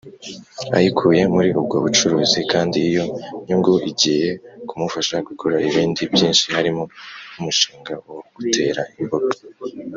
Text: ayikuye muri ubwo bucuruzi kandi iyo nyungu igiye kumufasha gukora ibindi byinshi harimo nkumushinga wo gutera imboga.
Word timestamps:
ayikuye 0.77 1.21
muri 1.33 1.49
ubwo 1.61 1.75
bucuruzi 1.83 2.39
kandi 2.51 2.77
iyo 2.89 3.05
nyungu 3.45 3.73
igiye 3.89 4.29
kumufasha 4.69 5.15
gukora 5.27 5.55
ibindi 5.67 6.01
byinshi 6.13 6.45
harimo 6.55 6.83
nkumushinga 7.31 7.93
wo 8.13 8.19
gutera 8.35 8.81
imboga. 8.99 9.33